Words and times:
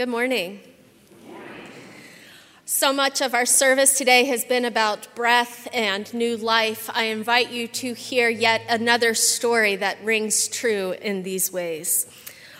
Good 0.00 0.08
morning. 0.08 0.60
So 2.64 2.90
much 2.90 3.20
of 3.20 3.34
our 3.34 3.44
service 3.44 3.98
today 3.98 4.24
has 4.24 4.46
been 4.46 4.64
about 4.64 5.14
breath 5.14 5.68
and 5.74 6.10
new 6.14 6.38
life. 6.38 6.88
I 6.94 7.04
invite 7.04 7.50
you 7.50 7.68
to 7.68 7.92
hear 7.92 8.30
yet 8.30 8.62
another 8.66 9.12
story 9.12 9.76
that 9.76 10.02
rings 10.02 10.48
true 10.48 10.92
in 11.02 11.22
these 11.22 11.52
ways. 11.52 12.06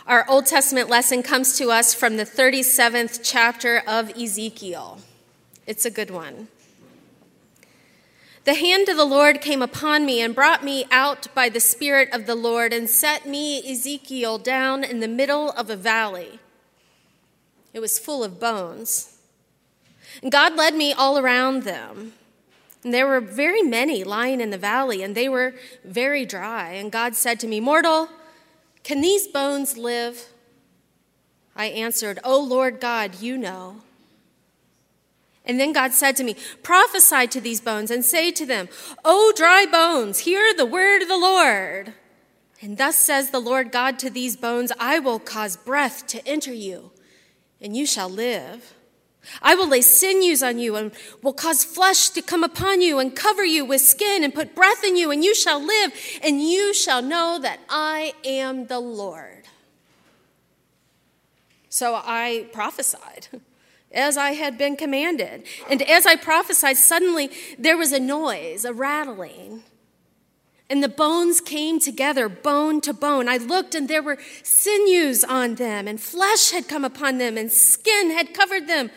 Our 0.06 0.28
Old 0.28 0.44
Testament 0.44 0.90
lesson 0.90 1.22
comes 1.22 1.56
to 1.56 1.70
us 1.70 1.94
from 1.94 2.18
the 2.18 2.26
37th 2.26 3.20
chapter 3.22 3.82
of 3.88 4.10
Ezekiel. 4.18 4.98
It's 5.66 5.86
a 5.86 5.90
good 5.90 6.10
one. 6.10 6.48
The 8.44 8.52
hand 8.52 8.90
of 8.90 8.98
the 8.98 9.06
Lord 9.06 9.40
came 9.40 9.62
upon 9.62 10.04
me 10.04 10.20
and 10.20 10.34
brought 10.34 10.62
me 10.62 10.84
out 10.90 11.34
by 11.34 11.48
the 11.48 11.58
Spirit 11.58 12.10
of 12.12 12.26
the 12.26 12.34
Lord 12.34 12.74
and 12.74 12.86
set 12.86 13.26
me, 13.26 13.66
Ezekiel, 13.66 14.36
down 14.36 14.84
in 14.84 15.00
the 15.00 15.08
middle 15.08 15.52
of 15.52 15.70
a 15.70 15.76
valley. 15.76 16.38
It 17.72 17.80
was 17.80 17.98
full 17.98 18.24
of 18.24 18.40
bones. 18.40 19.16
And 20.22 20.32
God 20.32 20.56
led 20.56 20.74
me 20.74 20.92
all 20.92 21.18
around 21.18 21.62
them. 21.62 22.14
And 22.82 22.94
there 22.94 23.06
were 23.06 23.20
very 23.20 23.62
many 23.62 24.04
lying 24.04 24.40
in 24.40 24.50
the 24.50 24.58
valley, 24.58 25.02
and 25.02 25.14
they 25.14 25.28
were 25.28 25.54
very 25.84 26.24
dry. 26.24 26.72
And 26.72 26.90
God 26.90 27.14
said 27.14 27.38
to 27.40 27.46
me, 27.46 27.60
Mortal, 27.60 28.08
can 28.82 29.00
these 29.00 29.28
bones 29.28 29.76
live? 29.76 30.28
I 31.54 31.66
answered, 31.66 32.18
O 32.24 32.36
oh, 32.36 32.42
Lord 32.42 32.80
God, 32.80 33.20
you 33.20 33.36
know. 33.36 33.82
And 35.44 35.60
then 35.60 35.72
God 35.72 35.92
said 35.92 36.16
to 36.16 36.24
me, 36.24 36.36
Prophesy 36.62 37.26
to 37.28 37.40
these 37.40 37.60
bones 37.60 37.90
and 37.90 38.04
say 38.04 38.30
to 38.30 38.46
them, 38.46 38.68
O 39.04 39.32
dry 39.36 39.66
bones, 39.70 40.20
hear 40.20 40.54
the 40.54 40.66
word 40.66 41.02
of 41.02 41.08
the 41.08 41.18
Lord. 41.18 41.94
And 42.62 42.78
thus 42.78 42.96
says 42.96 43.30
the 43.30 43.40
Lord 43.40 43.72
God 43.72 43.98
to 44.00 44.10
these 44.10 44.36
bones, 44.36 44.70
I 44.78 44.98
will 44.98 45.18
cause 45.18 45.56
breath 45.56 46.06
to 46.08 46.26
enter 46.26 46.52
you 46.52 46.92
and 47.60 47.76
you 47.76 47.86
shall 47.86 48.08
live. 48.08 48.74
I 49.42 49.54
will 49.54 49.68
lay 49.68 49.82
sinews 49.82 50.42
on 50.42 50.58
you 50.58 50.76
and 50.76 50.92
will 51.22 51.34
cause 51.34 51.62
flesh 51.62 52.08
to 52.10 52.22
come 52.22 52.42
upon 52.42 52.80
you 52.80 52.98
and 52.98 53.14
cover 53.14 53.44
you 53.44 53.64
with 53.64 53.82
skin 53.82 54.24
and 54.24 54.34
put 54.34 54.54
breath 54.54 54.82
in 54.82 54.96
you, 54.96 55.10
and 55.10 55.22
you 55.22 55.34
shall 55.34 55.64
live, 55.64 55.92
and 56.22 56.40
you 56.40 56.72
shall 56.72 57.02
know 57.02 57.38
that 57.40 57.60
I 57.68 58.14
am 58.24 58.66
the 58.66 58.80
Lord. 58.80 59.44
So 61.68 61.94
I 61.94 62.48
prophesied 62.52 63.28
as 63.92 64.16
I 64.16 64.32
had 64.32 64.56
been 64.56 64.76
commanded. 64.76 65.44
And 65.68 65.82
as 65.82 66.06
I 66.06 66.16
prophesied, 66.16 66.76
suddenly 66.76 67.30
there 67.58 67.76
was 67.76 67.92
a 67.92 68.00
noise, 68.00 68.64
a 68.64 68.72
rattling. 68.72 69.62
And 70.70 70.84
the 70.84 70.88
bones 70.88 71.40
came 71.40 71.80
together, 71.80 72.28
bone 72.28 72.80
to 72.82 72.94
bone. 72.94 73.28
I 73.28 73.38
looked, 73.38 73.74
and 73.74 73.88
there 73.88 74.04
were 74.04 74.18
sinews 74.44 75.24
on 75.24 75.56
them, 75.56 75.88
and 75.88 76.00
flesh 76.00 76.52
had 76.52 76.68
come 76.68 76.84
upon 76.84 77.18
them, 77.18 77.36
and 77.36 77.50
skin 77.50 78.12
had 78.12 78.32
covered 78.32 78.68
them. 78.68 78.90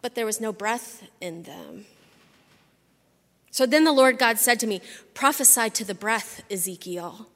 But 0.00 0.14
there 0.14 0.24
was 0.24 0.40
no 0.40 0.50
breath 0.50 1.06
in 1.20 1.42
them. 1.42 1.84
So 3.50 3.66
then 3.66 3.84
the 3.84 3.92
Lord 3.92 4.18
God 4.18 4.38
said 4.38 4.58
to 4.60 4.66
me, 4.66 4.80
Prophesy 5.12 5.68
to 5.68 5.84
the 5.84 5.94
breath, 5.94 6.42
Ezekiel. 6.50 7.28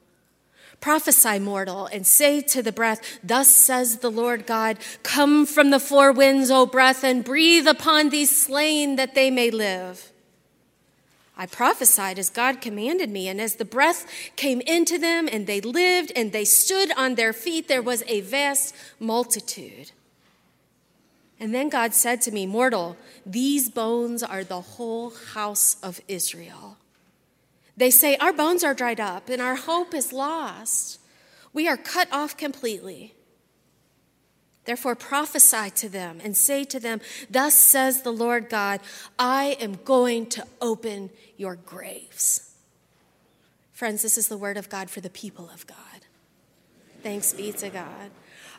Prophesy, 0.80 1.38
mortal, 1.38 1.86
and 1.86 2.06
say 2.06 2.40
to 2.40 2.62
the 2.62 2.72
breath, 2.72 3.18
Thus 3.22 3.48
says 3.48 3.98
the 3.98 4.10
Lord 4.10 4.46
God, 4.46 4.78
Come 5.02 5.44
from 5.44 5.68
the 5.68 5.80
four 5.80 6.12
winds, 6.12 6.50
O 6.50 6.64
breath, 6.64 7.04
and 7.04 7.22
breathe 7.22 7.66
upon 7.66 8.08
these 8.08 8.34
slain 8.34 8.96
that 8.96 9.14
they 9.14 9.30
may 9.30 9.50
live. 9.50 10.12
I 11.36 11.46
prophesied 11.46 12.18
as 12.18 12.30
God 12.30 12.60
commanded 12.62 13.10
me, 13.10 13.28
and 13.28 13.40
as 13.40 13.56
the 13.56 13.64
breath 13.64 14.06
came 14.36 14.62
into 14.62 14.98
them, 14.98 15.28
and 15.30 15.46
they 15.46 15.60
lived, 15.60 16.10
and 16.16 16.32
they 16.32 16.44
stood 16.44 16.90
on 16.96 17.14
their 17.14 17.34
feet, 17.34 17.68
there 17.68 17.82
was 17.82 18.02
a 18.06 18.22
vast 18.22 18.74
multitude. 18.98 19.90
And 21.38 21.54
then 21.54 21.68
God 21.68 21.92
said 21.92 22.22
to 22.22 22.30
me, 22.30 22.46
Mortal, 22.46 22.96
these 23.26 23.68
bones 23.68 24.22
are 24.22 24.44
the 24.44 24.62
whole 24.62 25.10
house 25.10 25.76
of 25.82 26.00
Israel. 26.08 26.78
They 27.76 27.90
say, 27.90 28.16
Our 28.16 28.32
bones 28.32 28.64
are 28.64 28.72
dried 28.72 29.00
up, 29.00 29.28
and 29.28 29.42
our 29.42 29.56
hope 29.56 29.92
is 29.92 30.14
lost. 30.14 30.98
We 31.52 31.68
are 31.68 31.76
cut 31.76 32.08
off 32.10 32.36
completely. 32.36 33.15
Therefore, 34.66 34.94
prophesy 34.94 35.70
to 35.70 35.88
them 35.88 36.20
and 36.22 36.36
say 36.36 36.64
to 36.64 36.80
them, 36.80 37.00
Thus 37.30 37.54
says 37.54 38.02
the 38.02 38.12
Lord 38.12 38.48
God, 38.48 38.80
I 39.18 39.56
am 39.60 39.78
going 39.84 40.26
to 40.30 40.44
open 40.60 41.10
your 41.36 41.56
graves. 41.56 42.54
Friends, 43.72 44.02
this 44.02 44.18
is 44.18 44.28
the 44.28 44.36
word 44.36 44.56
of 44.56 44.68
God 44.68 44.90
for 44.90 45.00
the 45.00 45.10
people 45.10 45.50
of 45.54 45.66
God. 45.66 45.76
Thanks 47.02 47.32
be 47.32 47.52
to 47.52 47.70
God. 47.70 48.10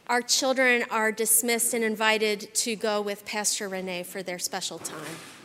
Our 0.07 0.21
children 0.21 0.85
are 0.89 1.11
dismissed 1.11 1.73
and 1.73 1.83
invited 1.83 2.53
to 2.55 2.75
go 2.77 3.01
with 3.01 3.25
Pastor 3.25 3.67
Renee 3.67 4.03
for 4.03 4.23
their 4.23 4.39
special 4.39 4.79
time. 4.79 5.36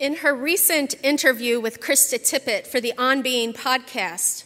In 0.00 0.16
her 0.16 0.34
recent 0.34 0.94
interview 1.02 1.60
with 1.60 1.78
Krista 1.78 2.18
Tippett 2.18 2.66
for 2.66 2.80
the 2.80 2.94
On 2.96 3.20
Being 3.20 3.52
podcast, 3.52 4.44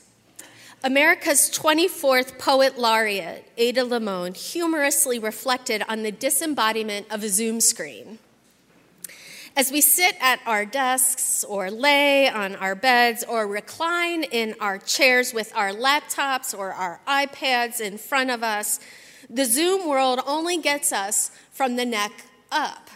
America's 0.83 1.49
24th 1.49 2.41
poet 2.41 2.77
laureate, 2.77 3.49
Ada 3.57 3.85
Limon, 3.85 4.35
humorously 4.35 5.21
reflected 5.21 5.85
on 5.89 6.03
the 6.03 6.11
disembodiment 6.11 7.07
of 7.09 7.23
a 7.23 7.29
Zoom 7.29 7.61
screen. 7.61 8.19
As 9.57 9.71
we 9.71 9.81
sit 9.81 10.17
at 10.21 10.41
our 10.45 10.65
desks 10.65 11.45
or 11.45 11.71
lay 11.71 12.29
on 12.29 12.57
our 12.57 12.75
beds 12.75 13.23
or 13.23 13.47
recline 13.47 14.25
in 14.25 14.57
our 14.59 14.79
chairs 14.79 15.33
with 15.33 15.55
our 15.55 15.71
laptops 15.71 16.53
or 16.59 16.73
our 16.73 16.99
iPads 17.07 17.81
in 17.81 17.97
front 17.97 18.33
of 18.33 18.43
us, 18.43 18.81
the 19.31 19.45
Zoom 19.45 19.89
world 19.89 20.19
only 20.27 20.59
gets 20.59 20.93
us 20.93 21.31
from 21.53 21.77
the 21.77 21.85
neck 21.85 22.25
up. 22.51 22.91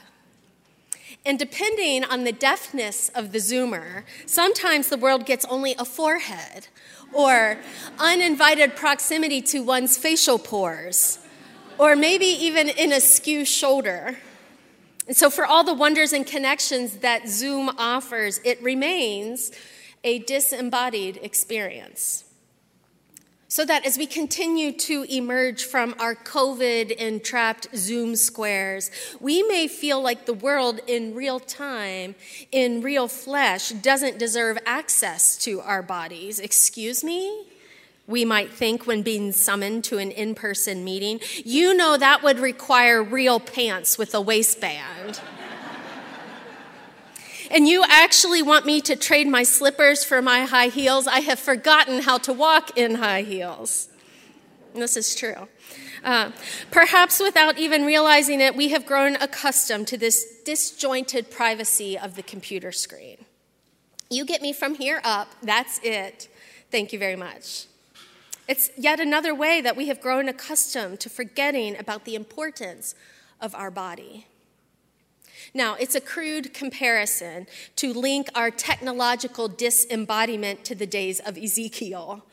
And 1.28 1.38
depending 1.38 2.04
on 2.04 2.24
the 2.24 2.32
deafness 2.32 3.10
of 3.10 3.32
the 3.32 3.38
Zoomer, 3.38 4.04
sometimes 4.24 4.88
the 4.88 4.96
world 4.96 5.26
gets 5.26 5.44
only 5.44 5.74
a 5.78 5.84
forehead 5.84 6.68
or 7.12 7.58
uninvited 7.98 8.74
proximity 8.74 9.42
to 9.42 9.60
one's 9.60 9.98
facial 9.98 10.38
pores, 10.38 11.18
or 11.76 11.94
maybe 11.94 12.24
even 12.24 12.70
an 12.70 12.92
askew 12.92 13.44
shoulder. 13.44 14.16
And 15.06 15.14
so, 15.14 15.28
for 15.28 15.44
all 15.44 15.64
the 15.64 15.74
wonders 15.74 16.14
and 16.14 16.26
connections 16.26 16.96
that 16.98 17.28
Zoom 17.28 17.68
offers, 17.76 18.40
it 18.42 18.62
remains 18.62 19.52
a 20.02 20.20
disembodied 20.20 21.18
experience 21.22 22.24
so 23.48 23.64
that 23.64 23.86
as 23.86 23.96
we 23.96 24.06
continue 24.06 24.72
to 24.72 25.04
emerge 25.08 25.64
from 25.64 25.94
our 25.98 26.14
COVID 26.14 26.90
entrapped 26.92 27.68
Zoom 27.74 28.14
squares, 28.14 28.90
we 29.20 29.42
may 29.42 29.66
feel 29.66 30.00
like 30.02 30.26
the 30.26 30.34
world 30.34 30.80
in 30.86 31.14
real 31.14 31.40
time, 31.40 32.14
in 32.52 32.82
real 32.82 33.08
flesh, 33.08 33.70
doesn't 33.70 34.18
deserve 34.18 34.58
access 34.66 35.38
to 35.38 35.60
our 35.62 35.82
bodies. 35.82 36.38
Excuse 36.38 37.02
me? 37.02 37.46
We 38.06 38.24
might 38.24 38.50
think 38.50 38.86
when 38.86 39.02
being 39.02 39.32
summoned 39.32 39.84
to 39.84 39.98
an 39.98 40.10
in 40.10 40.34
person 40.34 40.84
meeting, 40.84 41.20
you 41.44 41.74
know 41.74 41.96
that 41.96 42.22
would 42.22 42.38
require 42.38 43.02
real 43.02 43.40
pants 43.40 43.98
with 43.98 44.14
a 44.14 44.20
waistband 44.20 45.20
and 47.50 47.66
you 47.66 47.84
actually 47.88 48.42
want 48.42 48.66
me 48.66 48.80
to 48.82 48.96
trade 48.96 49.26
my 49.26 49.42
slippers 49.42 50.04
for 50.04 50.20
my 50.22 50.44
high 50.44 50.68
heels, 50.68 51.06
I 51.06 51.20
have 51.20 51.38
forgotten 51.38 52.02
how 52.02 52.18
to 52.18 52.32
walk 52.32 52.76
in 52.76 52.96
high 52.96 53.22
heels. 53.22 53.88
this 54.74 54.96
is 54.96 55.14
true. 55.14 55.48
Uh, 56.04 56.30
perhaps 56.70 57.20
without 57.20 57.58
even 57.58 57.84
realizing 57.84 58.40
it, 58.40 58.54
we 58.54 58.68
have 58.68 58.86
grown 58.86 59.16
accustomed 59.16 59.88
to 59.88 59.96
this 59.96 60.42
disjointed 60.44 61.30
privacy 61.30 61.98
of 61.98 62.14
the 62.14 62.22
computer 62.22 62.72
screen. 62.72 63.24
You 64.10 64.24
get 64.24 64.40
me 64.40 64.52
from 64.52 64.74
here 64.74 65.00
up, 65.04 65.28
that's 65.42 65.80
it. 65.82 66.28
Thank 66.70 66.92
you 66.92 66.98
very 66.98 67.16
much. 67.16 67.66
It's 68.46 68.70
yet 68.78 69.00
another 69.00 69.34
way 69.34 69.60
that 69.60 69.76
we 69.76 69.88
have 69.88 70.00
grown 70.00 70.28
accustomed 70.28 71.00
to 71.00 71.10
forgetting 71.10 71.78
about 71.78 72.04
the 72.04 72.14
importance 72.14 72.94
of 73.40 73.54
our 73.54 73.70
body. 73.70 74.26
Now, 75.54 75.74
it's 75.74 75.94
a 75.94 76.00
crude 76.00 76.52
comparison 76.52 77.46
to 77.76 77.92
link 77.92 78.28
our 78.34 78.50
technological 78.50 79.48
disembodiment 79.48 80.64
to 80.64 80.74
the 80.74 80.86
days 80.86 81.20
of 81.20 81.38
Ezekiel. 81.38 82.24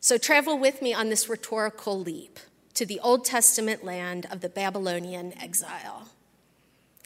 So 0.00 0.18
travel 0.18 0.58
with 0.58 0.82
me 0.82 0.92
on 0.92 1.08
this 1.08 1.28
rhetorical 1.28 1.98
leap 1.98 2.38
to 2.74 2.84
the 2.84 3.00
Old 3.00 3.24
Testament 3.24 3.84
land 3.84 4.26
of 4.30 4.40
the 4.40 4.48
Babylonian 4.48 5.32
exile. 5.40 6.08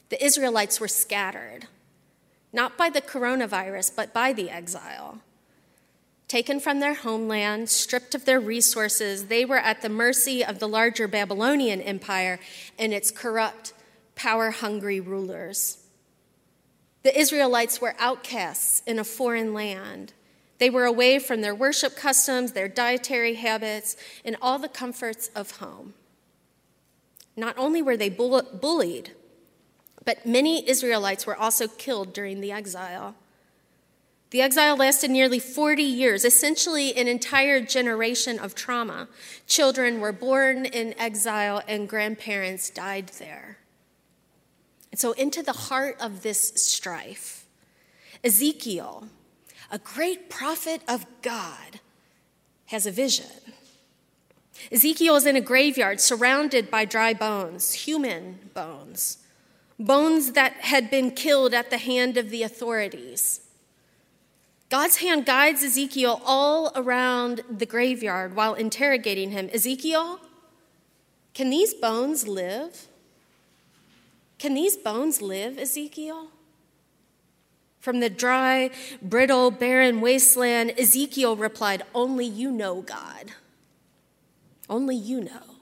The 0.09 0.23
Israelites 0.23 0.79
were 0.79 0.87
scattered, 0.87 1.67
not 2.53 2.77
by 2.77 2.89
the 2.89 3.01
coronavirus, 3.01 3.95
but 3.95 4.13
by 4.13 4.33
the 4.33 4.49
exile. 4.49 5.19
Taken 6.27 6.59
from 6.59 6.79
their 6.79 6.93
homeland, 6.93 7.69
stripped 7.69 8.13
of 8.13 8.25
their 8.25 8.39
resources, 8.39 9.27
they 9.27 9.45
were 9.45 9.59
at 9.59 9.81
the 9.81 9.89
mercy 9.89 10.43
of 10.43 10.59
the 10.59 10.67
larger 10.67 11.07
Babylonian 11.07 11.81
Empire 11.81 12.39
and 12.77 12.93
its 12.93 13.11
corrupt, 13.11 13.73
power 14.17 14.51
hungry 14.51 14.99
rulers. 14.99 15.77
The 17.03 17.17
Israelites 17.17 17.79
were 17.79 17.95
outcasts 17.99 18.81
in 18.85 18.99
a 18.99 19.05
foreign 19.05 19.53
land. 19.53 20.11
They 20.57 20.69
were 20.69 20.85
away 20.85 21.19
from 21.19 21.41
their 21.41 21.55
worship 21.55 21.95
customs, 21.95 22.51
their 22.51 22.67
dietary 22.67 23.35
habits, 23.35 23.95
and 24.25 24.35
all 24.41 24.59
the 24.59 24.67
comforts 24.67 25.29
of 25.33 25.51
home. 25.57 25.93
Not 27.37 27.57
only 27.57 27.81
were 27.81 27.95
they 27.95 28.09
bullied, 28.09 29.11
but 30.03 30.25
many 30.25 30.67
Israelites 30.67 31.25
were 31.25 31.35
also 31.35 31.67
killed 31.67 32.11
during 32.11 32.41
the 32.41 32.51
exile. 32.51 33.15
The 34.31 34.41
exile 34.41 34.75
lasted 34.75 35.11
nearly 35.11 35.39
40 35.39 35.83
years, 35.83 36.25
essentially 36.25 36.97
an 36.97 37.07
entire 37.07 37.61
generation 37.61 38.39
of 38.39 38.55
trauma. 38.55 39.07
Children 39.45 40.01
were 40.01 40.11
born 40.11 40.65
in 40.65 40.93
exile, 40.99 41.61
and 41.67 41.87
grandparents 41.87 42.69
died 42.69 43.09
there. 43.19 43.59
So, 44.97 45.11
into 45.11 45.43
the 45.43 45.53
heart 45.53 45.95
of 46.01 46.23
this 46.23 46.53
strife, 46.55 47.45
Ezekiel, 48.23 49.09
a 49.69 49.77
great 49.77 50.27
prophet 50.27 50.81
of 50.87 51.05
God, 51.21 51.81
has 52.65 52.87
a 52.87 52.91
vision. 52.91 53.53
Ezekiel 54.71 55.15
is 55.15 55.27
in 55.27 55.35
a 55.35 55.41
graveyard 55.41 56.01
surrounded 56.01 56.71
by 56.71 56.83
dry 56.83 57.13
bones, 57.13 57.73
human 57.73 58.39
bones, 58.55 59.19
bones 59.77 60.31
that 60.31 60.53
had 60.53 60.89
been 60.89 61.11
killed 61.11 61.53
at 61.53 61.69
the 61.69 61.77
hand 61.77 62.17
of 62.17 62.31
the 62.31 62.41
authorities. 62.41 63.41
God's 64.71 64.97
hand 64.97 65.27
guides 65.27 65.63
Ezekiel 65.63 66.23
all 66.25 66.71
around 66.75 67.43
the 67.51 67.67
graveyard 67.67 68.35
while 68.35 68.55
interrogating 68.55 69.29
him 69.29 69.47
Ezekiel, 69.53 70.19
can 71.35 71.51
these 71.51 71.75
bones 71.75 72.27
live? 72.27 72.87
Can 74.39 74.53
these 74.53 74.77
bones 74.77 75.21
live, 75.21 75.57
Ezekiel? 75.57 76.27
From 77.79 77.99
the 77.99 78.09
dry, 78.09 78.69
brittle, 79.01 79.49
barren 79.49 80.01
wasteland, 80.01 80.73
Ezekiel 80.77 81.35
replied, 81.35 81.83
Only 81.95 82.25
you 82.25 82.51
know, 82.51 82.81
God. 82.81 83.31
Only 84.69 84.95
you 84.95 85.21
know. 85.21 85.57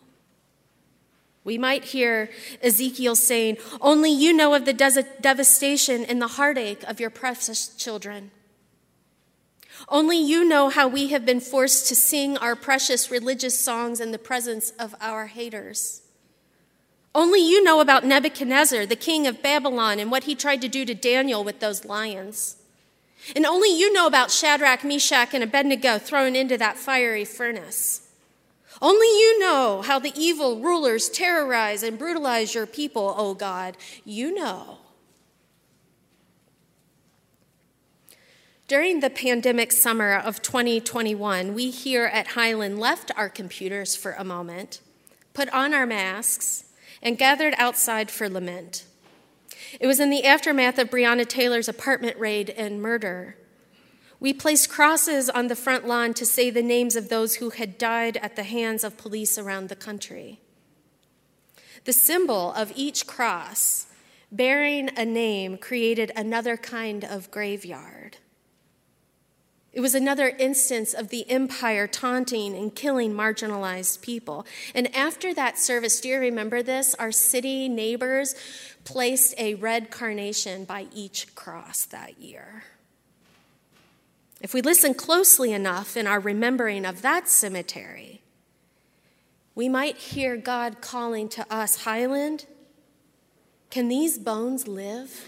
We 1.44 1.60
might 1.60 1.83
hear 1.86 2.31
Ezekiel 2.63 3.16
saying, 3.16 3.57
Only 3.80 4.12
you 4.12 4.33
know 4.33 4.56
of 4.56 4.66
the 4.66 4.74
devastation 4.74 6.04
and 6.04 6.22
the 6.22 6.30
heartache 6.30 6.83
of 6.83 7.00
your 7.00 7.12
precious 7.12 7.68
children. 7.68 8.31
Only 9.88 10.18
you 10.18 10.44
know 10.44 10.69
how 10.69 10.88
we 10.88 11.10
have 11.10 11.25
been 11.25 11.39
forced 11.39 11.88
to 11.89 11.95
sing 11.95 12.38
our 12.38 12.56
precious 12.56 13.12
religious 13.12 13.60
songs 13.60 14.00
in 14.00 14.12
the 14.12 14.18
presence 14.18 14.72
of 14.72 14.95
our 15.00 15.27
haters. 15.27 16.01
Only 17.15 17.39
you 17.39 17.63
know 17.63 17.79
about 17.79 18.03
Nebuchadnezzar, 18.03 18.85
the 18.85 18.97
king 18.97 19.25
of 19.25 19.41
Babylon, 19.41 20.00
and 20.00 20.12
what 20.12 20.25
he 20.25 20.35
tried 20.35 20.62
to 20.62 20.67
do 20.67 20.83
to 20.83 20.94
Daniel 20.94 21.45
with 21.45 21.62
those 21.62 21.85
lions. 21.85 22.57
And 23.33 23.45
only 23.45 23.69
you 23.69 23.94
know 23.94 24.06
about 24.06 24.31
Shadrach, 24.31 24.83
Meshach, 24.83 25.33
and 25.33 25.41
Abednego 25.41 25.97
thrown 25.97 26.35
into 26.35 26.57
that 26.57 26.77
fiery 26.77 27.23
furnace. 27.23 28.09
Only 28.81 29.07
you 29.07 29.39
know 29.39 29.81
how 29.81 29.97
the 29.97 30.12
evil 30.13 30.59
rulers 30.59 31.07
terrorize 31.07 31.83
and 31.83 31.97
brutalize 31.97 32.53
your 32.53 32.65
people, 32.65 33.15
O 33.17 33.29
oh 33.29 33.33
God. 33.33 33.77
You 34.03 34.35
know. 34.35 34.79
During 38.67 39.00
the 39.00 39.09
pandemic 39.09 39.71
summer 39.71 40.13
of 40.13 40.41
2021, 40.41 41.53
we 41.53 41.69
here 41.69 42.06
at 42.06 42.27
Highland 42.27 42.77
left 42.77 43.09
our 43.15 43.29
computers 43.29 43.95
for 43.95 44.12
a 44.13 44.25
moment, 44.25 44.81
put 45.33 45.47
on 45.53 45.73
our 45.73 45.85
masks, 45.85 46.64
and 47.05 47.19
gathered 47.19 47.53
outside 47.57 48.09
for 48.09 48.27
lament. 48.27 48.83
It 49.79 49.85
was 49.85 49.99
in 49.99 50.09
the 50.09 50.25
aftermath 50.25 50.79
of 50.79 50.89
Breonna 50.89 51.27
Taylor's 51.27 51.69
apartment 51.69 52.17
raid 52.17 52.49
and 52.49 52.81
murder. 52.81 53.37
We 54.19 54.33
placed 54.33 54.69
crosses 54.69 55.29
on 55.29 55.47
the 55.47 55.55
front 55.55 55.85
lawn 55.85 56.15
to 56.15 56.25
say 56.25 56.49
the 56.49 56.63
names 56.63 56.95
of 56.95 57.09
those 57.09 57.35
who 57.35 57.51
had 57.51 57.77
died 57.77 58.17
at 58.17 58.35
the 58.35 58.43
hands 58.43 58.83
of 58.83 58.97
police 58.97 59.37
around 59.37 59.69
the 59.69 59.75
country. 59.75 60.39
The 61.83 61.93
symbol 61.93 62.51
of 62.53 62.73
each 62.75 63.05
cross, 63.05 63.85
bearing 64.31 64.89
a 64.97 65.05
name, 65.05 65.57
created 65.59 66.11
another 66.15 66.57
kind 66.57 67.05
of 67.05 67.29
graveyard. 67.29 68.17
It 69.75 69.81
was 69.81 69.94
another 69.94 70.30
instance 70.30 70.94
of 70.94 71.10
the 71.10 71.30
empire 71.30 71.86
taunting 71.86 72.56
and 72.56 72.74
killing 72.74 73.13
marginalized 73.13 74.01
people. 74.01 74.48
And 74.74 74.95
after 74.95 75.33
that 75.33 75.60
service, 75.60 76.00
do 76.00 76.07
you 76.07 76.18
remember 76.18 76.63
this? 76.63 76.95
Our 76.95 77.12
city 77.12 77.68
neighbors 77.68 78.36
placed 78.86 79.38
a 79.38 79.56
red 79.56 79.92
carnation 79.92 80.63
by 80.63 80.88
each 80.94 81.36
cross 81.36 81.83
that 81.88 82.22
year. 82.22 82.63
If 84.39 84.54
we 84.54 84.62
listen 84.62 84.94
closely 84.94 85.51
enough 85.51 85.98
in 85.98 86.07
our 86.07 86.22
remembering 86.22 86.86
of 86.86 87.01
that 87.01 87.27
cemetery, 87.27 88.22
we 89.56 89.68
might 89.68 89.98
hear 89.98 90.38
God 90.38 90.80
calling 90.80 91.27
to 91.30 91.45
us 91.54 91.83
Highland, 91.83 92.45
can 93.69 93.89
these 93.89 94.18
bones 94.18 94.69
live? 94.69 95.27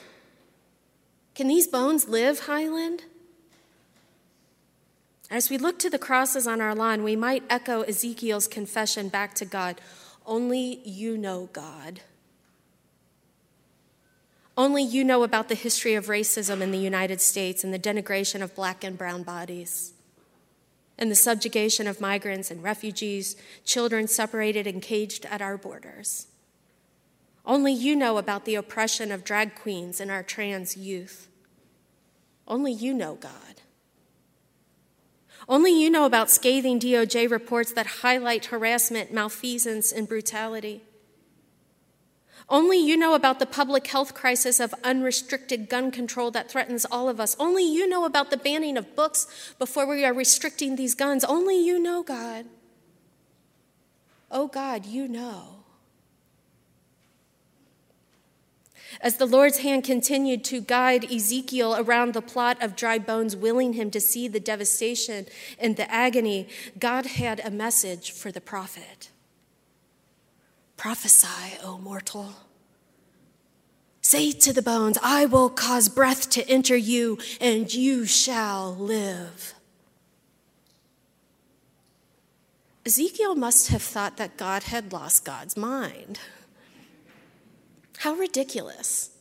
Can 1.36 1.50
these 1.50 1.68
bones 1.68 2.08
live, 2.08 2.42
Highland? 2.42 3.04
As 5.29 5.50
we 5.50 5.57
look 5.57 5.77
to 5.79 5.89
the 5.89 6.00
crosses 6.00 6.47
on 6.47 6.62
our 6.62 6.74
lawn, 6.74 7.03
we 7.03 7.15
might 7.15 7.44
echo 7.50 7.81
Ezekiel's 7.81 8.47
confession 8.47 9.09
back 9.09 9.33
to 9.35 9.45
God 9.45 9.81
Only 10.25 10.81
you 10.83 11.18
know, 11.18 11.50
God. 11.53 12.01
Only 14.57 14.83
you 14.83 15.03
know 15.03 15.24
about 15.24 15.50
the 15.50 15.56
history 15.56 15.94
of 15.94 16.07
racism 16.07 16.62
in 16.62 16.71
the 16.71 16.77
United 16.77 17.21
States 17.21 17.63
and 17.63 17.74
the 17.74 17.79
denigration 17.79 18.41
of 18.41 18.56
black 18.56 18.83
and 18.83 18.97
brown 18.97 19.24
bodies, 19.24 19.94
and 20.97 21.12
the 21.12 21.15
subjugation 21.15 21.88
of 21.88 22.01
migrants 22.01 22.50
and 22.50 22.63
refugees, 22.63 23.35
children 23.63 24.07
separated 24.07 24.65
and 24.65 24.81
caged 24.81 25.25
at 25.27 25.41
our 25.41 25.57
borders. 25.57 26.27
Only 27.45 27.71
you 27.71 27.95
know 27.95 28.18
about 28.18 28.45
the 28.45 28.56
oppression 28.56 29.12
of 29.12 29.24
drag 29.24 29.56
queens 29.56 30.01
and 30.01 30.09
our 30.09 30.24
trans 30.24 30.75
youth. 30.75 31.27
Only 32.47 32.74
you 32.74 32.94
know, 32.94 33.15
God. 33.15 33.62
Only 35.50 35.72
you 35.72 35.90
know 35.90 36.06
about 36.06 36.30
scathing 36.30 36.80
DOJ 36.80 37.30
reports 37.30 37.72
that 37.74 37.88
highlight 37.88 38.48
harassment, 38.48 39.13
malfeasance, 39.13 39.92
and 39.94 40.08
brutality. 40.08 40.82
Only 42.50 42.77
you 42.77 42.96
know 42.96 43.13
about 43.13 43.39
the 43.39 43.46
public 43.46 43.88
health 43.88 44.13
crisis 44.13 44.60
of 44.60 44.74
unrestricted 44.84 45.68
gun 45.70 45.92
control 45.92 46.32
that 46.32 46.50
threatens 46.50 46.86
all 46.86 47.10
of 47.10 47.20
us. 47.20 47.36
Only 47.39 47.63
you 47.63 47.88
know 47.88 48.06
about 48.06 48.30
the 48.30 48.38
banning 48.38 48.77
of 48.77 48.96
books 48.96 49.54
before 49.60 49.86
we 49.86 50.06
are 50.06 50.13
restricting 50.13 50.75
these 50.75 50.96
guns. 50.96 51.25
Only 51.25 51.62
you 51.62 51.77
know, 51.77 52.04
God. 52.04 52.46
Oh, 54.32 54.48
God, 54.48 54.86
you 54.86 55.08
know. 55.08 55.57
As 59.01 59.17
the 59.17 59.25
Lord's 59.25 59.60
hand 59.60 59.84
continued 59.84 60.44
to 60.46 60.62
guide 60.62 61.12
Ezekiel 61.12 61.75
around 61.77 62.13
the 62.13 62.22
plot 62.22 62.62
of 62.62 62.75
dry 62.75 62.98
bones, 62.98 63.36
willing 63.36 63.74
him 63.74 63.91
to 63.91 64.00
see 64.00 64.27
the 64.27 64.39
devastation 64.39 65.25
and 65.60 65.75
the 65.75 65.91
agony, 65.91 66.48
God 66.79 67.06
had 67.06 67.39
a 67.44 67.51
message 67.51 68.12
for 68.12 68.32
the 68.32 68.41
prophet. 68.41 69.10
Prophesy, 70.77 71.58
O 71.63 71.77
mortal. 71.77 72.34
Say 74.01 74.32
to 74.32 74.53
the 74.53 74.62
bones, 74.62 74.98
I 75.03 75.25
will 75.25 75.50
cause 75.50 75.89
breath 75.89 76.29
to 76.29 76.50
enter 76.50 76.77
you, 76.77 77.17
and 77.41 77.74
you 77.74 78.06
shall 78.06 78.74
live. 78.74 79.53
Ezekiel 82.86 83.36
must 83.36 83.67
have 83.67 83.82
thought 83.82 84.15
that 84.15 84.38
God 84.38 84.63
had 84.63 84.94
lost 84.94 85.25
God's 85.25 85.58
mind. 85.58 86.20
How 87.98 88.13
ridiculous. 88.13 89.12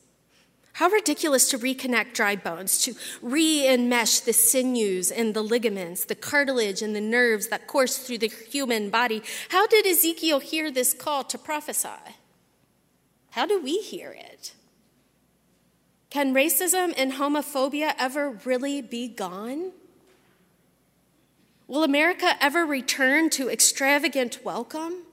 How 0.75 0.89
ridiculous 0.89 1.49
to 1.51 1.59
reconnect 1.59 2.13
dry 2.13 2.37
bones, 2.37 2.83
to 2.83 2.95
re 3.23 3.63
enmesh 3.63 4.23
the 4.25 4.35
sinews 4.35 5.11
and 5.11 5.33
the 5.33 5.43
ligaments, 5.43 6.05
the 6.05 6.15
cartilage 6.15 6.83
and 6.83 6.95
the 6.95 7.01
nerves 7.01 7.49
that 7.49 7.67
course 7.67 7.97
through 7.97 8.19
the 8.19 8.29
human 8.29 8.91
body. 8.91 9.23
How 9.49 9.67
did 9.67 9.87
Ezekiel 9.87 10.41
hear 10.41 10.71
this 10.71 10.93
call 10.93 11.25
to 11.25 11.39
prophesy? 11.39 11.89
How 13.31 13.47
do 13.47 13.59
we 13.59 13.79
hear 13.79 14.13
it? 14.13 14.53
Can 16.11 16.35
racism 16.35 16.93
and 16.97 17.13
homophobia 17.13 17.95
ever 17.99 18.39
really 18.45 18.83
be 18.83 19.09
gone? 19.09 19.73
Will 21.67 21.83
America 21.83 22.35
ever 22.41 22.67
return 22.67 23.31
to 23.31 23.49
extravagant 23.49 24.45
welcome? 24.45 25.05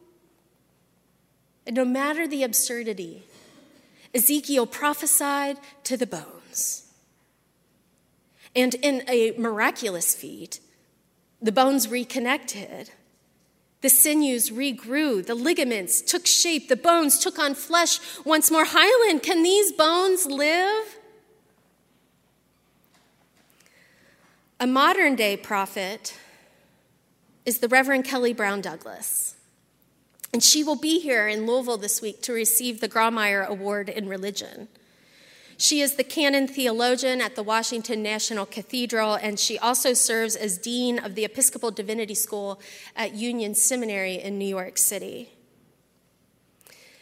And 1.66 1.76
no 1.76 1.86
matter 1.86 2.28
the 2.28 2.44
absurdity, 2.44 3.24
Ezekiel 4.14 4.68
prophesied 4.68 5.58
to 5.84 5.98
the 5.98 6.08
bones. 6.08 6.92
And 8.56 8.76
in 8.76 9.04
a 9.08 9.32
miraculous 9.38 10.14
feat, 10.16 10.60
The 11.44 11.52
bones 11.52 11.90
reconnected. 11.90 12.92
The 13.82 13.90
sinews 13.90 14.50
regrew. 14.50 15.26
The 15.26 15.36
ligaments 15.36 16.02
took 16.02 16.26
shape. 16.26 16.70
The 16.70 16.78
bones 16.78 17.20
took 17.20 17.38
on 17.38 17.54
flesh 17.54 18.00
once 18.24 18.50
more. 18.50 18.64
Highland, 18.66 19.24
can 19.24 19.44
these 19.44 19.74
bones 19.74 20.26
live? 20.26 20.98
A 24.58 24.66
modern 24.66 25.18
day 25.18 25.36
prophet 25.36 26.18
is 27.46 27.58
the 27.58 27.68
Reverend 27.68 28.06
Kelly 28.06 28.34
Brown 28.34 28.62
Douglas. 28.62 29.36
And 30.34 30.44
she 30.44 30.64
will 30.64 30.76
be 30.76 31.00
here 31.00 31.28
in 31.28 31.46
Louisville 31.46 31.78
this 31.78 32.02
week 32.02 32.24
to 32.24 32.34
receive 32.34 32.82
the 32.82 32.90
Grawemeyer 32.90 33.46
Award 33.46 33.88
in 33.88 34.10
Religion. 34.10 34.68
She 35.58 35.82
is 35.82 35.96
the 35.96 36.04
canon 36.04 36.48
theologian 36.48 37.22
at 37.22 37.36
the 37.36 37.44
Washington 37.44 38.02
National 38.02 38.48
Cathedral, 38.48 39.14
and 39.14 39.40
she 39.40 39.60
also 39.60 39.94
serves 39.94 40.36
as 40.36 40.58
dean 40.58 40.98
of 40.98 41.14
the 41.14 41.24
Episcopal 41.24 41.70
Divinity 41.70 42.16
School 42.16 42.60
at 42.96 43.14
Union 43.14 43.54
Seminary 43.54 44.16
in 44.16 44.40
New 44.40 44.48
York 44.48 44.80
City. 44.80 45.30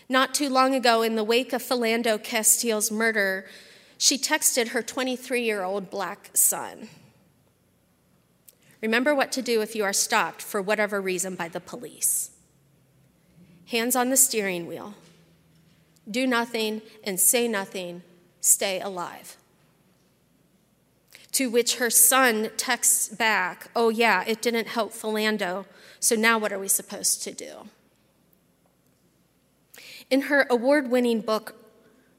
Not 0.09 0.33
too 0.33 0.49
long 0.49 0.75
ago, 0.75 1.01
in 1.01 1.15
the 1.15 1.23
wake 1.23 1.53
of 1.53 1.63
Philando 1.63 2.21
Castile's 2.21 2.91
murder, 2.91 3.45
she 3.97 4.17
texted 4.17 4.69
her 4.69 4.81
23 4.81 5.41
year 5.41 5.63
old 5.63 5.89
black 5.89 6.31
son. 6.33 6.89
Remember 8.81 9.15
what 9.15 9.31
to 9.31 9.41
do 9.41 9.61
if 9.61 9.73
you 9.73 9.85
are 9.85 9.93
stopped 9.93 10.41
for 10.41 10.61
whatever 10.61 10.99
reason 10.99 11.35
by 11.35 11.47
the 11.47 11.61
police. 11.61 12.30
Hands 13.71 13.95
on 13.95 14.09
the 14.09 14.17
steering 14.17 14.67
wheel. 14.67 14.95
Do 16.09 16.27
nothing 16.27 16.81
and 17.05 17.17
say 17.17 17.47
nothing. 17.47 18.03
Stay 18.41 18.81
alive. 18.81 19.37
To 21.31 21.49
which 21.49 21.77
her 21.77 21.89
son 21.89 22.49
texts 22.57 23.07
back, 23.07 23.69
Oh, 23.73 23.87
yeah, 23.87 24.25
it 24.27 24.41
didn't 24.41 24.67
help 24.67 24.91
Philando, 24.91 25.65
so 26.01 26.15
now 26.15 26.37
what 26.37 26.51
are 26.51 26.59
we 26.59 26.67
supposed 26.67 27.23
to 27.23 27.31
do? 27.31 27.69
In 30.09 30.23
her 30.23 30.45
award 30.49 30.91
winning 30.91 31.21
book, 31.21 31.55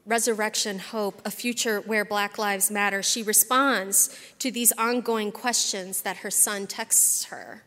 Resurrection 0.07 0.79
Hope, 0.79 1.21
a 1.23 1.29
future 1.29 1.79
where 1.81 2.03
Black 2.03 2.39
Lives 2.39 2.71
Matter, 2.71 3.03
she 3.03 3.21
responds 3.21 4.17
to 4.39 4.49
these 4.49 4.71
ongoing 4.71 5.31
questions 5.31 6.01
that 6.01 6.17
her 6.17 6.31
son 6.31 6.65
texts 6.65 7.25
her. 7.25 7.61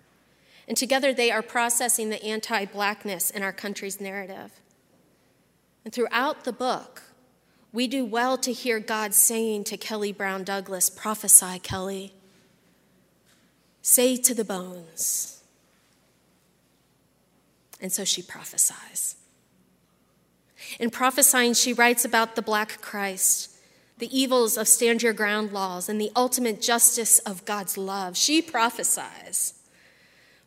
And 0.68 0.76
together 0.76 1.12
they 1.12 1.30
are 1.30 1.42
processing 1.42 2.11
the 2.11 2.23
anti 2.25 2.64
blackness 2.64 3.30
in 3.30 3.42
our 3.42 3.52
country's 3.52 4.00
narrative. 4.00 4.61
And 5.85 5.92
throughout 5.92 6.44
the 6.44 6.52
book, 6.52 7.02
we 7.73 7.87
do 7.87 8.04
well 8.04 8.37
to 8.38 8.52
hear 8.52 8.80
God 8.80 9.14
saying 9.14 9.64
to 9.64 9.76
Kelly 9.76 10.12
Brown 10.12 10.44
Douglas, 10.44 10.90
Prophesy, 10.90 11.58
Kelly. 11.61 12.14
Say 13.82 14.16
to 14.16 14.35
the 14.35 14.44
bones. 14.44 15.42
And 17.80 17.92
so 17.92 18.04
she 18.04 18.23
prophesies. 18.23 19.16
In 20.80 20.90
prophesying, 20.90 21.54
she 21.54 21.73
writes 21.73 22.04
about 22.04 22.35
the 22.35 22.42
black 22.42 22.80
Christ, 22.80 23.50
the 23.99 24.18
evils 24.18 24.56
of 24.56 24.66
stand 24.66 25.02
your 25.02 25.12
ground 25.12 25.52
laws, 25.52 25.88
and 25.88 26.00
the 26.00 26.11
ultimate 26.16 26.61
justice 26.61 27.18
of 27.20 27.44
God's 27.44 27.78
love. 27.78 28.16
She 28.16 28.42
prophesies. 28.42 29.54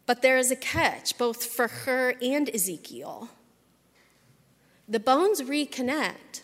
But 0.10 0.24
there 0.24 0.40
is 0.40 0.50
a 0.50 0.56
catch, 0.56 1.20
both 1.20 1.46
for 1.46 1.68
her 1.68 2.16
and 2.20 2.50
Ezekiel. 2.50 3.30
The 4.88 5.00
bones 5.00 5.40
reconnect, 5.40 6.42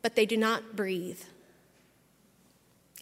but 0.00 0.14
they 0.14 0.24
do 0.24 0.36
not 0.36 0.76
breathe. 0.76 1.18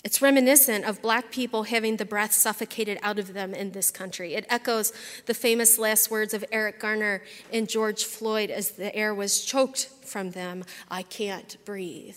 It's 0.03 0.23
reminiscent 0.23 0.87
of 0.87 1.03
black 1.03 1.31
people 1.31 1.65
having 1.65 1.99
the 1.99 2.07
breath 2.07 2.33
suffocated 2.33 2.99
out 3.03 3.19
of 3.19 3.35
them 3.35 3.53
in 3.53 3.73
this 3.73 3.91
country. 3.91 4.33
It 4.33 4.47
echoes 4.49 4.95
the 5.27 5.35
famous 5.35 5.79
last 5.79 6.11
words 6.11 6.33
of 6.33 6.43
Eric 6.51 6.81
Garner 6.81 7.23
and 7.53 7.69
George 7.69 8.05
Floyd 8.05 8.49
as 8.49 8.71
the 8.71 8.97
air 8.97 9.15
was 9.15 9.45
choked 9.45 9.91
from 10.03 10.31
them 10.31 10.65
I 10.91 11.03
can't 11.03 11.59
breathe. 11.67 12.17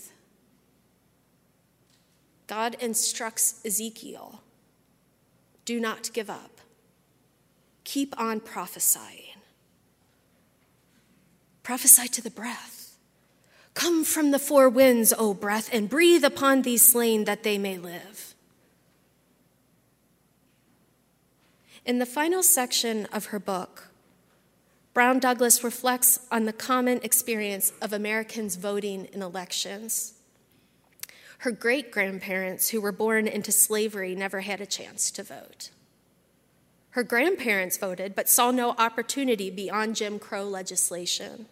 God 2.47 2.77
instructs 2.79 3.59
Ezekiel 3.65 4.39
do 5.65 5.81
not 5.81 6.13
give 6.13 6.29
up, 6.29 6.61
keep 7.85 8.19
on 8.19 8.41
prophesying. 8.41 9.39
Prophesy 11.63 12.09
to 12.09 12.21
the 12.21 12.29
breath. 12.29 12.97
Come 13.73 14.03
from 14.03 14.31
the 14.31 14.39
four 14.39 14.67
winds, 14.69 15.13
O 15.17 15.33
breath, 15.33 15.69
and 15.71 15.89
breathe 15.89 16.23
upon 16.23 16.61
these 16.61 16.85
slain 16.85 17.23
that 17.23 17.43
they 17.43 17.57
may 17.57 17.77
live. 17.77 18.35
In 21.85 21.99
the 21.99 22.05
final 22.05 22.41
section 22.41 23.05
of 23.07 23.27
her 23.27 23.39
book, 23.39 23.89
Brown 24.93 25.19
Douglas 25.19 25.63
reflects 25.63 26.19
on 26.31 26.45
the 26.45 26.53
common 26.53 26.99
experience 27.03 27.73
of 27.81 27.91
Americans 27.93 28.55
voting 28.55 29.05
in 29.11 29.21
elections. 29.21 30.13
Her 31.39 31.51
great 31.51 31.91
grandparents, 31.91 32.69
who 32.69 32.79
were 32.79 32.93
born 32.93 33.27
into 33.27 33.51
slavery, 33.51 34.15
never 34.15 34.39
had 34.39 34.61
a 34.61 34.65
chance 34.65 35.11
to 35.11 35.21
vote. 35.23 35.69
Her 36.95 37.03
grandparents 37.03 37.75
voted, 37.75 38.15
but 38.15 38.29
saw 38.29 38.51
no 38.51 38.69
opportunity 38.77 39.49
beyond 39.49 39.97
Jim 39.97 40.17
Crow 40.17 40.45
legislation. 40.45 41.47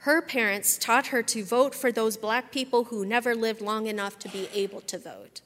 Her 0.00 0.20
parents 0.20 0.76
taught 0.76 1.06
her 1.06 1.22
to 1.22 1.42
vote 1.42 1.74
for 1.74 1.90
those 1.90 2.18
black 2.18 2.52
people 2.52 2.84
who 2.84 3.06
never 3.06 3.34
lived 3.34 3.62
long 3.62 3.86
enough 3.86 4.18
to 4.18 4.28
be 4.28 4.50
able 4.52 4.82
to 4.82 4.98
vote. 4.98 5.40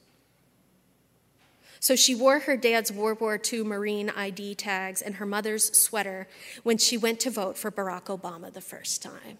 So 1.79 1.95
she 1.95 2.15
wore 2.15 2.39
her 2.39 2.57
dad's 2.57 2.91
World 2.91 3.21
War 3.21 3.39
II 3.41 3.63
Marine 3.63 4.09
ID 4.09 4.55
tags 4.55 5.01
and 5.01 5.15
her 5.15 5.25
mother's 5.25 5.71
sweater 5.77 6.27
when 6.63 6.77
she 6.77 6.97
went 6.97 7.21
to 7.21 7.29
vote 7.29 7.57
for 7.57 7.71
Barack 7.71 8.07
Obama 8.07 8.51
the 8.51 8.59
first 8.59 9.01
time. 9.01 9.37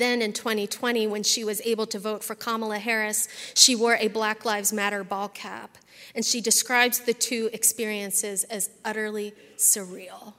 Then 0.00 0.22
in 0.22 0.32
2020, 0.32 1.06
when 1.08 1.22
she 1.22 1.44
was 1.44 1.60
able 1.60 1.86
to 1.88 1.98
vote 1.98 2.24
for 2.24 2.34
Kamala 2.34 2.78
Harris, 2.78 3.28
she 3.52 3.76
wore 3.76 3.96
a 3.96 4.08
Black 4.08 4.46
Lives 4.46 4.72
Matter 4.72 5.04
ball 5.04 5.28
cap, 5.28 5.76
and 6.14 6.24
she 6.24 6.40
describes 6.40 7.00
the 7.00 7.12
two 7.12 7.50
experiences 7.52 8.44
as 8.44 8.70
utterly 8.82 9.34
surreal. 9.58 10.32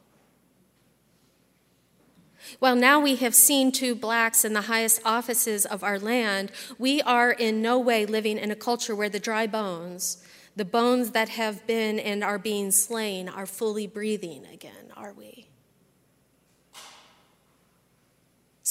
While 2.58 2.76
now 2.76 3.00
we 3.00 3.18
have 3.18 3.36
seen 3.36 3.72
two 3.72 3.94
blacks 3.94 4.44
in 4.44 4.54
the 4.54 4.62
highest 4.62 5.00
offices 5.06 5.68
of 5.68 5.84
our 5.84 6.00
land, 6.00 6.52
we 6.80 7.00
are 7.04 7.32
in 7.32 7.62
no 7.62 7.78
way 7.78 8.08
living 8.08 8.40
in 8.40 8.50
a 8.50 8.56
culture 8.56 8.96
where 8.96 9.10
the 9.10 9.20
dry 9.20 9.46
bones, 9.46 10.26
the 10.56 10.66
bones 10.66 11.12
that 11.12 11.30
have 11.30 11.68
been 11.68 12.00
and 12.00 12.24
are 12.24 12.40
being 12.40 12.72
slain, 12.72 13.30
are 13.30 13.46
fully 13.46 13.86
breathing 13.86 14.44
again, 14.52 14.92
are 14.98 15.14
we? 15.14 15.51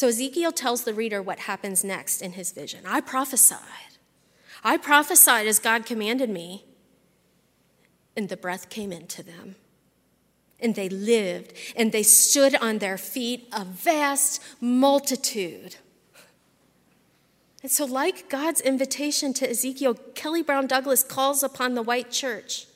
So 0.00 0.08
Ezekiel 0.08 0.52
tells 0.52 0.84
the 0.84 0.94
reader 0.94 1.20
what 1.20 1.40
happens 1.40 1.84
next 1.84 2.22
in 2.22 2.32
his 2.32 2.52
vision. 2.52 2.86
I 2.86 3.02
prophesied. 3.02 3.98
I 4.64 4.78
prophesied 4.78 5.46
as 5.46 5.58
God 5.58 5.84
commanded 5.84 6.30
me, 6.30 6.64
and 8.16 8.30
the 8.30 8.36
breath 8.38 8.70
came 8.70 8.92
into 8.92 9.22
them 9.22 9.56
and 10.58 10.74
they 10.74 10.88
lived, 10.88 11.52
and 11.76 11.92
they 11.92 12.02
stood 12.02 12.54
on 12.62 12.78
their 12.78 12.96
feet, 12.96 13.46
a 13.52 13.62
vast 13.62 14.42
multitude. 14.58 15.76
And 17.62 17.70
so, 17.70 17.84
like 17.84 18.30
God's 18.30 18.62
invitation 18.62 19.34
to 19.34 19.50
Ezekiel, 19.50 19.96
Kelly 20.14 20.42
Brown 20.42 20.66
Douglas 20.66 21.02
calls 21.02 21.42
upon 21.42 21.74
the 21.74 21.82
white 21.82 22.10
church, 22.10 22.66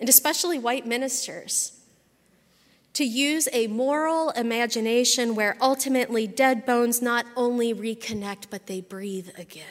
and 0.00 0.08
especially 0.08 0.58
white 0.58 0.86
ministers, 0.86 1.75
to 2.96 3.04
use 3.04 3.46
a 3.52 3.66
moral 3.66 4.30
imagination 4.30 5.34
where 5.34 5.54
ultimately 5.60 6.26
dead 6.26 6.64
bones 6.64 7.02
not 7.02 7.26
only 7.36 7.74
reconnect, 7.74 8.46
but 8.48 8.66
they 8.68 8.80
breathe 8.80 9.28
again. 9.36 9.66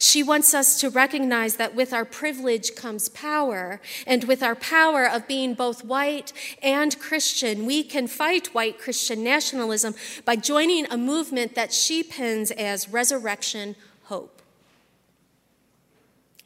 She 0.00 0.20
wants 0.20 0.52
us 0.52 0.80
to 0.80 0.90
recognize 0.90 1.54
that 1.56 1.76
with 1.76 1.92
our 1.92 2.04
privilege 2.04 2.74
comes 2.74 3.08
power, 3.08 3.80
and 4.04 4.24
with 4.24 4.42
our 4.42 4.56
power 4.56 5.08
of 5.08 5.28
being 5.28 5.54
both 5.54 5.84
white 5.84 6.32
and 6.60 6.98
Christian, 6.98 7.66
we 7.66 7.84
can 7.84 8.08
fight 8.08 8.52
white 8.52 8.80
Christian 8.80 9.22
nationalism 9.22 9.94
by 10.24 10.34
joining 10.34 10.86
a 10.86 10.96
movement 10.96 11.54
that 11.54 11.72
she 11.72 12.02
pins 12.02 12.50
as 12.50 12.88
resurrection 12.88 13.76
hope. 14.06 14.42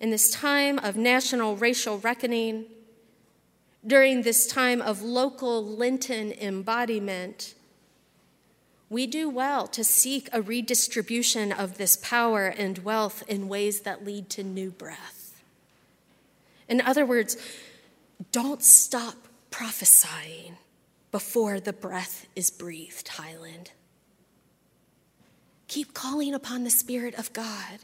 In 0.02 0.10
this 0.10 0.30
time 0.30 0.78
of 0.80 0.96
national 0.96 1.56
racial 1.56 1.98
reckoning, 1.98 2.66
during 3.87 4.23
this 4.23 4.47
time 4.47 4.83
of 4.83 5.02
local 5.02 5.64
Lenten 5.64 6.33
embodiment, 6.33 7.55
we 8.88 9.07
do 9.07 9.28
well 9.28 9.66
to 9.69 9.85
seek 9.85 10.28
a 10.33 10.43
redistribution 10.43 11.52
of 11.52 11.78
this 11.78 11.97
power 11.97 12.47
and 12.47 12.78
wealth 12.78 13.23
in 13.28 13.49
ways 13.49 13.81
that 13.81 14.05
lead 14.05 14.31
to 14.31 14.43
new 14.43 14.71
breath. 14.71 15.43
In 16.69 16.81
other 16.81 17.07
words, 17.07 17.37
don't 18.33 18.62
stop 18.62 19.14
prophesying 19.50 20.57
before 21.12 21.61
the 21.61 21.73
breath 21.73 22.26
is 22.35 22.50
breathed, 22.50 23.09
Highland. 23.09 23.71
Keep 25.69 25.95
calling 25.95 26.35
upon 26.35 26.64
the 26.64 26.71
Spirit 26.71 27.14
of 27.14 27.33
God. 27.33 27.81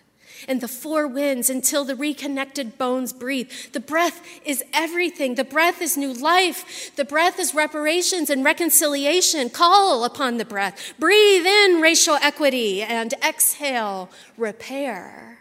And 0.49 0.61
the 0.61 0.69
four 0.69 1.07
winds 1.07 1.49
until 1.51 1.85
the 1.85 1.97
reconnected 1.97 2.79
bones 2.79 3.13
breathe. 3.13 3.51
The 3.73 3.81
breath 3.81 4.23
is 4.45 4.63
everything. 4.73 5.35
The 5.35 5.45
breath 5.45 5.81
is 5.81 5.97
new 5.97 6.13
life. 6.13 6.95
The 6.97 7.05
breath 7.05 7.39
is 7.39 7.55
reparations 7.55 8.31
and 8.31 8.45
reconciliation. 8.45 9.51
Call 9.51 10.05
upon 10.05 10.39
the 10.39 10.45
breath. 10.45 10.95
Breathe 10.99 11.47
in 11.47 11.81
racial 11.81 12.17
equity 12.17 12.83
and 12.83 13.15
exhale 13.27 14.11
repair. 14.37 15.39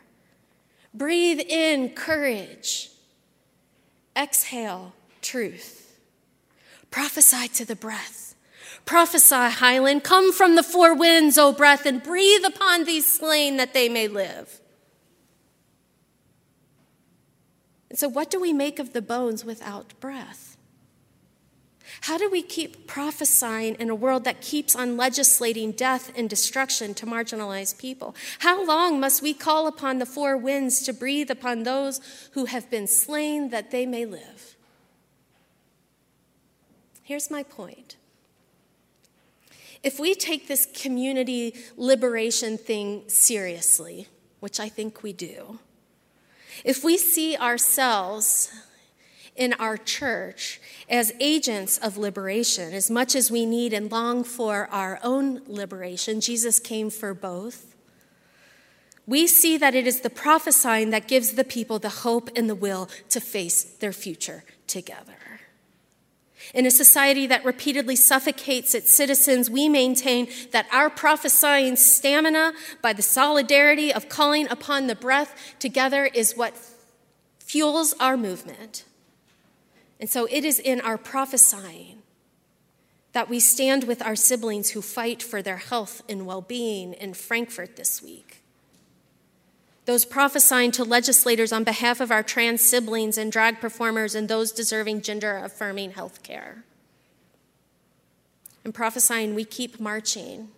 Breathe 0.94 1.40
in 1.40 1.90
courage. 1.90 2.90
Exhale 4.16 4.94
truth. 5.22 5.98
Prophesy 6.90 7.48
to 7.50 7.66
the 7.66 7.76
breath. 7.76 8.36
Prophesy, 8.86 9.36
Highland, 9.36 10.04
come 10.04 10.34
from 10.34 10.56
the 10.56 10.64
four 10.64 10.94
winds, 10.94 11.38
O 11.38 11.52
breath, 11.52 11.86
and 11.86 12.02
breathe 12.02 12.44
upon 12.46 12.84
these 12.84 13.06
slain 13.06 13.58
that 13.58 13.74
they 13.74 13.88
may 13.88 14.08
live. 14.08 14.61
And 17.92 18.00
so, 18.00 18.08
what 18.08 18.32
do 18.32 18.40
we 18.40 18.54
make 18.54 18.80
of 18.80 18.94
the 18.94 19.02
bones 19.02 19.44
without 19.44 20.00
breath? 20.00 20.56
How 22.00 22.18
do 22.18 22.30
we 22.30 22.42
keep 22.42 22.88
prophesying 22.88 23.76
in 23.76 23.90
a 23.90 23.96
world 23.96 24.24
that 24.24 24.40
keeps 24.40 24.78
on 24.78 24.96
legislating 24.96 25.74
death 25.74 26.10
and 26.16 26.30
destruction 26.30 26.94
to 26.94 27.06
marginalized 27.06 27.78
people? 27.80 28.16
How 28.40 28.66
long 28.66 29.02
must 29.02 29.22
we 29.22 29.34
call 29.34 29.68
upon 29.68 30.00
the 30.00 30.06
four 30.06 30.38
winds 30.38 30.84
to 30.84 30.94
breathe 30.94 31.30
upon 31.30 31.64
those 31.64 32.00
who 32.32 32.46
have 32.46 32.72
been 32.72 32.88
slain 32.88 33.50
that 33.50 33.72
they 33.72 33.86
may 33.86 34.06
live? 34.06 34.56
Here's 37.04 37.30
my 37.30 37.44
point. 37.44 37.98
If 39.84 40.00
we 40.00 40.16
take 40.16 40.48
this 40.48 40.66
community 40.66 41.56
liberation 41.76 42.58
thing 42.58 43.04
seriously, 43.10 44.08
which 44.40 44.62
I 44.62 44.70
think 44.70 45.04
we 45.04 45.12
do, 45.12 45.60
if 46.64 46.84
we 46.84 46.98
see 46.98 47.36
ourselves 47.38 48.52
in 49.36 49.54
our 49.54 49.78
church 49.78 50.60
as 50.90 51.14
agents 51.20 51.78
of 51.78 51.98
liberation, 51.98 52.74
as 52.74 52.90
much 52.90 53.16
as 53.16 53.32
we 53.32 53.46
need 53.46 53.74
and 53.74 53.92
long 53.92 54.24
for 54.24 54.68
our 54.72 55.00
own 55.04 55.42
liberation, 55.48 56.22
Jesus 56.22 56.60
came 56.60 56.90
for 56.90 57.14
both. 57.14 57.76
We 59.08 59.28
see 59.28 59.58
that 59.58 59.76
it 59.76 59.88
is 59.88 60.02
the 60.02 60.10
prophesying 60.10 60.92
that 60.92 61.08
gives 61.08 61.34
the 61.34 61.44
people 61.44 61.80
the 61.80 61.90
hope 61.90 62.30
and 62.36 62.50
the 62.50 62.56
will 62.56 62.90
to 63.10 63.20
face 63.20 63.64
their 63.64 63.94
future 63.94 64.44
together. 64.68 65.41
In 66.54 66.66
a 66.66 66.72
society 66.72 67.28
that 67.28 67.46
repeatedly 67.46 67.96
suffocates 67.96 68.76
its 68.76 68.94
citizens, 68.94 69.50
we 69.50 69.70
maintain 69.70 70.28
that 70.52 70.68
our 70.72 70.90
prophesying 70.90 71.76
stamina 71.76 72.54
by 72.82 72.94
the 72.94 73.02
solidarity 73.02 73.94
of 73.94 74.10
calling 74.10 74.48
upon 74.50 74.88
the 74.88 74.96
breath 74.96 75.56
together 75.60 76.06
is 76.06 76.36
what 76.36 76.56
fuels 77.40 77.94
our 78.00 78.18
movement. 78.18 78.86
And 80.00 80.10
so 80.10 80.28
it 80.30 80.44
is 80.44 80.60
in 80.60 80.82
our 80.82 80.98
prophesying 80.98 82.02
that 83.14 83.30
we 83.30 83.40
stand 83.40 83.84
with 83.84 84.02
our 84.02 84.16
siblings 84.16 84.72
who 84.72 84.82
fight 84.82 85.22
for 85.22 85.42
their 85.42 85.58
health 85.58 86.02
and 86.10 86.26
well 86.26 86.42
being 86.42 86.94
in 86.94 87.14
Frankfort 87.14 87.76
this 87.76 88.02
week 88.02 88.41
those 89.86 90.06
prophesying 90.06 90.72
to 90.72 90.84
legislators 90.84 91.52
on 91.52 91.64
behalf 91.64 92.00
of 92.00 92.12
our 92.12 92.24
trans 92.24 92.62
siblings 92.62 93.18
and 93.18 93.32
drag 93.32 93.60
performers 93.60 94.14
and 94.14 94.28
those 94.28 94.52
deserving 94.52 95.02
gender 95.02 95.38
affirming 95.38 95.92
health 95.92 96.22
care. 96.24 96.64
And 98.64 98.74
prophesying, 98.74 99.34
we 99.34 99.44
keep 99.44 99.80
marching. 99.80 100.50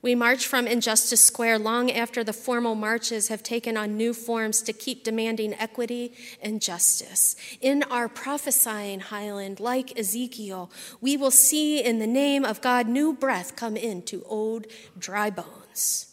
We 0.00 0.14
march 0.14 0.46
from 0.46 0.68
Injustice 0.68 1.24
Square 1.24 1.58
long 1.58 1.90
after 1.90 2.22
the 2.22 2.32
formal 2.32 2.76
marches 2.76 3.28
have 3.28 3.42
taken 3.42 3.76
on 3.76 3.96
new 3.96 4.14
forms 4.14 4.62
to 4.62 4.72
keep 4.72 5.02
demanding 5.02 5.54
equity 5.54 6.12
and 6.40 6.62
justice. 6.62 7.34
In 7.60 7.82
our 7.82 8.08
prophesying, 8.08 9.00
Highland, 9.00 9.58
like 9.58 9.98
Ezekiel, 9.98 10.70
we 11.00 11.16
will 11.16 11.32
see 11.32 11.82
in 11.82 11.98
the 11.98 12.06
name 12.06 12.44
of 12.44 12.60
God 12.60 12.86
new 12.86 13.12
breath 13.12 13.56
come 13.56 13.76
into 13.76 14.22
old 14.28 14.68
dry 14.96 15.30
bones 15.30 16.07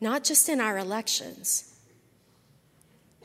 not 0.00 0.24
just 0.24 0.48
in 0.48 0.60
our 0.60 0.78
elections, 0.78 1.74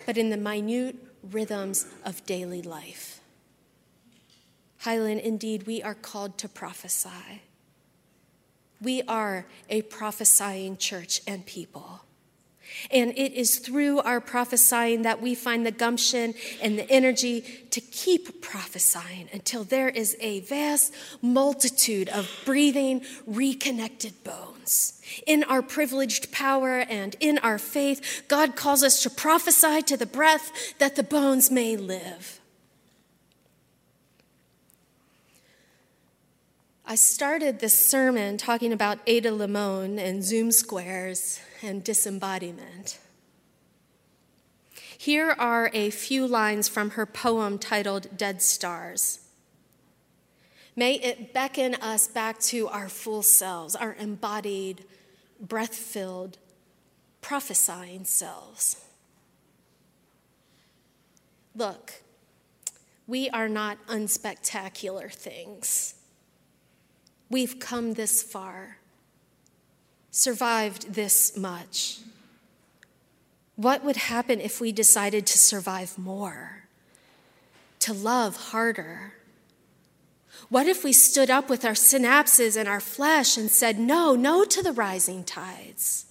but 0.05 0.17
in 0.17 0.29
the 0.29 0.37
minute 0.37 0.95
rhythms 1.31 1.85
of 2.05 2.25
daily 2.25 2.61
life. 2.61 3.19
Highland, 4.79 5.19
indeed, 5.19 5.67
we 5.67 5.83
are 5.83 5.93
called 5.93 6.37
to 6.37 6.47
prophesy. 6.47 7.41
We 8.81 9.01
are 9.03 9.45
a 9.69 9.81
prophesying 9.81 10.77
church 10.77 11.21
and 11.27 11.45
people. 11.45 12.01
And 12.91 13.11
it 13.17 13.33
is 13.33 13.59
through 13.59 13.99
our 13.99 14.21
prophesying 14.21 15.03
that 15.03 15.21
we 15.21 15.35
find 15.35 15.65
the 15.65 15.71
gumption 15.71 16.33
and 16.61 16.77
the 16.77 16.89
energy 16.89 17.41
to 17.71 17.81
keep 17.81 18.41
prophesying 18.41 19.29
until 19.33 19.63
there 19.63 19.89
is 19.89 20.15
a 20.21 20.41
vast 20.41 20.93
multitude 21.21 22.09
of 22.09 22.29
breathing, 22.45 23.03
reconnected 23.25 24.23
bones. 24.23 25.01
In 25.25 25.43
our 25.43 25.61
privileged 25.61 26.31
power 26.31 26.79
and 26.79 27.15
in 27.19 27.37
our 27.39 27.57
faith, 27.57 28.23
God 28.27 28.55
calls 28.55 28.83
us 28.83 29.03
to 29.03 29.09
prophesy 29.09 29.81
to 29.83 29.97
the 29.97 30.05
breath 30.05 30.51
that 30.77 30.95
the 30.95 31.03
bones 31.03 31.49
may 31.49 31.75
live. 31.75 32.39
I 36.85 36.95
started 36.95 37.59
this 37.59 37.77
sermon 37.77 38.37
talking 38.37 38.73
about 38.73 38.97
Ada 39.05 39.31
Limon 39.31 39.99
and 39.99 40.23
Zoom 40.23 40.51
squares 40.51 41.39
and 41.61 41.83
disembodiment. 41.83 42.99
Here 44.97 45.31
are 45.37 45.71
a 45.73 45.89
few 45.91 46.27
lines 46.27 46.67
from 46.67 46.91
her 46.91 47.05
poem 47.05 47.57
titled 47.57 48.17
Dead 48.17 48.41
Stars. 48.41 49.19
May 50.75 50.95
it 50.95 51.33
beckon 51.33 51.75
us 51.75 52.07
back 52.07 52.39
to 52.41 52.67
our 52.67 52.89
full 52.89 53.21
selves, 53.21 53.75
our 53.75 53.93
embodied, 53.95 54.83
breath 55.39 55.75
filled, 55.75 56.37
prophesying 57.21 58.05
selves. 58.05 58.77
Look, 61.55 62.01
we 63.07 63.29
are 63.29 63.49
not 63.49 63.77
unspectacular 63.87 65.11
things. 65.11 65.95
We've 67.29 67.59
come 67.59 67.93
this 67.93 68.21
far, 68.21 68.78
survived 70.11 70.93
this 70.93 71.37
much. 71.37 71.99
What 73.55 73.83
would 73.83 73.97
happen 73.97 74.39
if 74.39 74.61
we 74.61 74.71
decided 74.71 75.25
to 75.27 75.37
survive 75.37 75.97
more, 75.97 76.63
to 77.79 77.93
love 77.93 78.37
harder? 78.37 79.13
What 80.49 80.67
if 80.67 80.83
we 80.83 80.93
stood 80.93 81.29
up 81.29 81.49
with 81.49 81.65
our 81.65 81.73
synapses 81.73 82.57
and 82.57 82.69
our 82.69 82.79
flesh 82.79 83.37
and 83.37 83.51
said, 83.51 83.77
No, 83.77 84.15
no 84.15 84.45
to 84.45 84.63
the 84.63 84.71
rising 84.71 85.23
tides? 85.23 86.05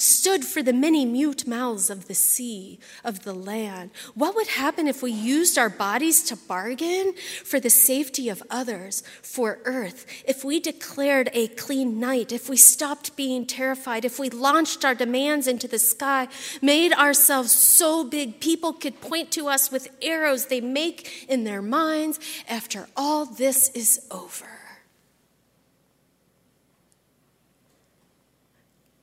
Stood 0.00 0.44
for 0.44 0.62
the 0.62 0.72
many 0.72 1.04
mute 1.04 1.46
mouths 1.46 1.90
of 1.90 2.08
the 2.08 2.14
sea, 2.14 2.78
of 3.04 3.24
the 3.24 3.34
land. 3.34 3.90
What 4.14 4.34
would 4.34 4.48
happen 4.48 4.86
if 4.86 5.02
we 5.02 5.12
used 5.12 5.58
our 5.58 5.68
bodies 5.68 6.22
to 6.24 6.36
bargain 6.36 7.14
for 7.44 7.60
the 7.60 7.70
safety 7.70 8.28
of 8.28 8.42
others, 8.50 9.02
for 9.22 9.58
earth? 9.64 10.06
If 10.26 10.44
we 10.44 10.60
declared 10.60 11.30
a 11.32 11.48
clean 11.48 11.98
night, 12.00 12.32
if 12.32 12.48
we 12.48 12.56
stopped 12.56 13.16
being 13.16 13.46
terrified, 13.46 14.04
if 14.04 14.18
we 14.18 14.30
launched 14.30 14.84
our 14.84 14.94
demands 14.94 15.46
into 15.46 15.68
the 15.68 15.78
sky, 15.78 16.28
made 16.62 16.92
ourselves 16.92 17.52
so 17.52 18.04
big 18.04 18.40
people 18.40 18.72
could 18.72 19.00
point 19.00 19.30
to 19.32 19.48
us 19.48 19.70
with 19.70 19.88
arrows 20.02 20.46
they 20.46 20.60
make 20.60 21.26
in 21.28 21.44
their 21.44 21.62
minds 21.62 22.20
after 22.48 22.88
all 22.96 23.26
this 23.26 23.68
is 23.70 24.06
over? 24.10 24.59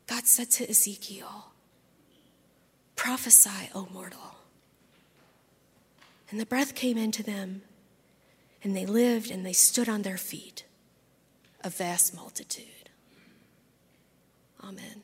God 0.08 0.26
said 0.26 0.50
to 0.52 0.70
Ezekiel, 0.70 1.52
Prophesy, 2.96 3.70
O 3.76 3.88
mortal. 3.94 4.36
And 6.30 6.40
the 6.40 6.46
breath 6.46 6.76
came 6.76 6.98
into 6.98 7.24
them, 7.24 7.62
and 8.64 8.76
they 8.76 8.86
lived 8.86 9.30
and 9.32 9.46
they 9.46 9.54
stood 9.54 9.88
on 9.88 10.02
their 10.02 10.18
feet, 10.18 10.66
a 11.64 11.70
vast 11.70 12.16
multitude. 12.16 12.90
Amen. 14.64 15.04